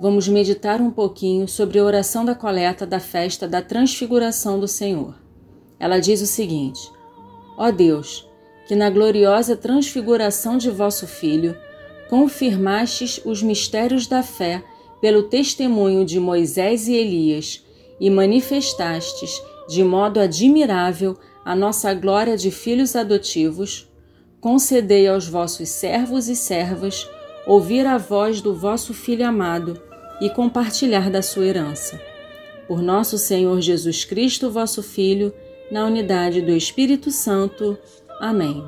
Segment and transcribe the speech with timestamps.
[0.00, 5.14] vamos meditar um pouquinho sobre a oração da coleta da festa da Transfiguração do Senhor.
[5.78, 6.90] Ela diz o seguinte:
[7.56, 8.28] Ó Deus,
[8.66, 11.56] que na gloriosa transfiguração de vosso Filho
[12.08, 14.62] confirmastes os mistérios da fé
[15.00, 17.64] pelo testemunho de Moisés e Elias,
[17.98, 23.90] e manifestastes de modo admirável a nossa glória de filhos adotivos,
[24.40, 27.08] concedei aos vossos servos e servas
[27.46, 29.80] ouvir a voz do vosso Filho amado
[30.20, 32.00] e compartilhar da sua herança.
[32.66, 35.32] Por nosso Senhor Jesus Cristo, vosso Filho,
[35.70, 37.78] na unidade do Espírito Santo.
[38.20, 38.64] Amém.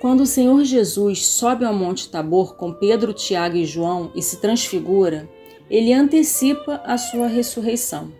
[0.00, 4.40] Quando o Senhor Jesus sobe ao Monte Tabor com Pedro, Tiago e João e se
[4.40, 5.28] transfigura,
[5.70, 8.12] ele antecipa a sua ressurreição.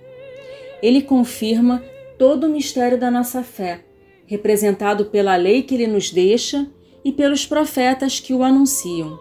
[0.82, 1.82] Ele confirma
[2.18, 3.84] todo o mistério da nossa fé,
[4.26, 6.66] representado pela lei que ele nos deixa
[7.04, 9.18] e pelos profetas que o anunciam,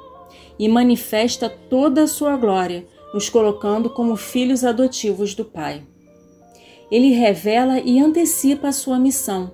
[0.58, 5.84] e manifesta toda a sua glória, nos colocando como filhos adotivos do Pai.
[6.92, 9.52] Ele revela e antecipa a sua missão,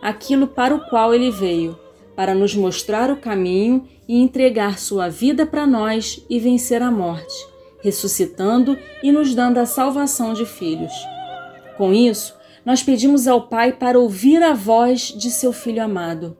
[0.00, 1.78] aquilo para o qual ele veio
[2.14, 7.34] para nos mostrar o caminho e entregar sua vida para nós e vencer a morte,
[7.80, 10.92] ressuscitando e nos dando a salvação de filhos.
[11.76, 16.36] Com isso, nós pedimos ao Pai para ouvir a voz de seu Filho amado.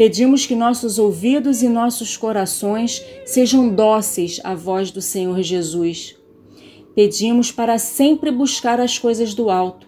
[0.00, 6.16] Pedimos que nossos ouvidos e nossos corações sejam dóceis à voz do Senhor Jesus.
[6.94, 9.86] Pedimos para sempre buscar as coisas do alto,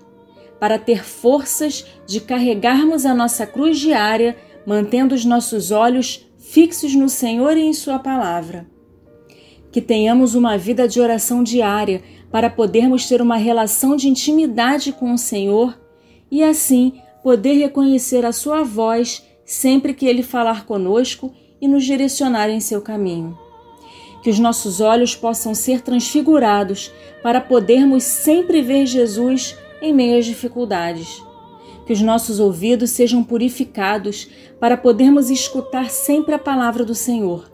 [0.61, 4.37] para ter forças de carregarmos a nossa cruz diária
[4.67, 8.67] mantendo os nossos olhos fixos no Senhor e em Sua palavra.
[9.71, 15.15] Que tenhamos uma vida de oração diária para podermos ter uma relação de intimidade com
[15.15, 15.81] o Senhor
[16.31, 22.49] e assim poder reconhecer a Sua voz sempre que Ele falar conosco e nos direcionar
[22.51, 23.39] em seu caminho.
[24.23, 26.93] Que os nossos olhos possam ser transfigurados
[27.23, 31.23] para podermos sempre ver Jesus em meio às dificuldades
[31.87, 34.29] que os nossos ouvidos sejam purificados
[34.61, 37.51] para podermos escutar sempre a palavra do Senhor,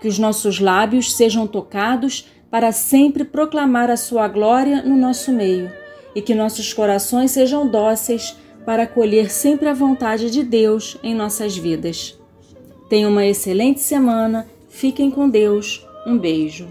[0.00, 5.70] que os nossos lábios sejam tocados para sempre proclamar a sua glória no nosso meio
[6.14, 11.56] e que nossos corações sejam dóceis para acolher sempre a vontade de Deus em nossas
[11.56, 12.18] vidas.
[12.88, 16.68] Tenham uma excelente semana, fiquem com Deus, um beijo.